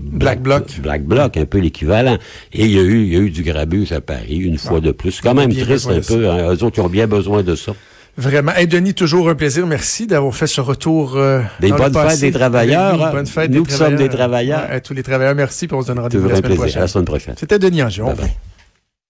Black 0.00 0.42
Bloc. 0.42 0.80
Black 0.80 1.04
Bloc, 1.04 1.36
un 1.36 1.44
peu 1.44 1.58
l'équivalent. 1.58 2.18
Et 2.52 2.64
il 2.64 2.72
y 2.72 2.78
a 2.78 2.82
eu, 2.82 3.04
il 3.04 3.12
y 3.12 3.16
a 3.16 3.20
eu 3.20 3.30
du 3.30 3.42
grabuge 3.42 3.92
à 3.92 4.00
Paris 4.00 4.36
une 4.36 4.58
fois 4.58 4.80
de 4.80 4.90
plus. 4.90 5.12
C'est 5.12 5.22
quand 5.22 5.34
même 5.34 5.54
triste 5.54 5.88
un 5.88 6.00
peu. 6.00 6.28
Hein. 6.28 6.52
Eux 6.54 6.64
autres, 6.64 6.78
ils 6.78 6.82
ont 6.82 6.88
bien 6.88 7.06
besoin 7.06 7.42
de 7.42 7.54
ça. 7.54 7.72
Vraiment. 8.16 8.52
Hey, 8.52 8.66
Denis, 8.66 8.94
toujours 8.94 9.28
un 9.30 9.34
plaisir. 9.34 9.66
Merci 9.66 10.06
d'avoir 10.06 10.34
fait 10.34 10.46
ce 10.46 10.60
retour. 10.60 11.16
euh, 11.16 11.40
Des 11.60 11.68
dans 11.70 11.76
le 11.76 11.82
bonnes 11.82 11.92
passé 11.92 12.10
fêtes 12.10 12.20
des 12.20 12.38
travailleurs. 12.38 13.10
Bonnes 13.12 13.26
fêtes 13.26 13.50
Nous 13.50 13.62
des 13.62 13.70
qui 13.70 13.74
sommes 13.76 13.96
des 13.96 14.08
travailleurs. 14.08 14.68
Ouais, 14.68 14.76
à 14.76 14.80
tous 14.80 14.92
les 14.94 15.02
travailleurs, 15.02 15.34
merci. 15.34 15.66
Puis 15.66 15.76
on 15.76 15.82
se 15.82 15.86
donne 15.86 15.98
rendez-vous 15.98 16.28
la 16.28 16.36
semaine 16.36 16.56
plaisir. 16.56 16.62
À 16.62 16.66
la 16.66 16.70
prochaine. 16.72 16.88
semaine 16.88 17.04
prochaine. 17.06 17.34
C'était 17.38 17.58
Denis 17.58 17.82
Angion. 17.82 18.06
Bye 18.06 18.16
bye. 18.16 18.32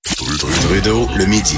Trudeau 0.05 1.09
le 1.17 1.27
midi. 1.27 1.57